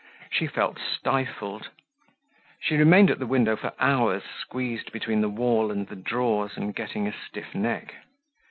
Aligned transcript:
She 0.31 0.47
felt 0.47 0.79
stifled; 0.79 1.69
she 2.59 2.75
remained 2.75 3.11
at 3.11 3.19
the 3.19 3.27
window 3.27 3.55
for 3.55 3.71
hours, 3.79 4.23
squeezed 4.23 4.91
between 4.91 5.21
the 5.21 5.29
wall 5.29 5.69
and 5.69 5.85
the 5.87 5.95
drawers 5.95 6.53
and 6.57 6.75
getting 6.75 7.07
a 7.07 7.13
stiff 7.13 7.53
neck. 7.53 7.93